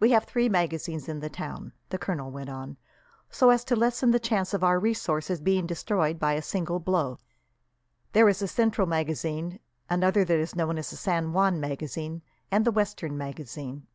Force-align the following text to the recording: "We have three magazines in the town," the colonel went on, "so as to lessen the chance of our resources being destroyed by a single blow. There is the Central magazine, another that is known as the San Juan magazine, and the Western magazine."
"We 0.00 0.10
have 0.10 0.24
three 0.24 0.50
magazines 0.50 1.08
in 1.08 1.20
the 1.20 1.30
town," 1.30 1.72
the 1.88 1.96
colonel 1.96 2.30
went 2.30 2.50
on, 2.50 2.76
"so 3.30 3.48
as 3.48 3.64
to 3.64 3.74
lessen 3.74 4.10
the 4.10 4.20
chance 4.20 4.52
of 4.52 4.62
our 4.62 4.78
resources 4.78 5.40
being 5.40 5.66
destroyed 5.66 6.18
by 6.18 6.34
a 6.34 6.42
single 6.42 6.78
blow. 6.78 7.20
There 8.12 8.28
is 8.28 8.40
the 8.40 8.48
Central 8.48 8.86
magazine, 8.86 9.58
another 9.88 10.26
that 10.26 10.38
is 10.38 10.54
known 10.54 10.76
as 10.76 10.90
the 10.90 10.96
San 10.96 11.32
Juan 11.32 11.58
magazine, 11.58 12.20
and 12.50 12.66
the 12.66 12.70
Western 12.70 13.16
magazine." 13.16 13.86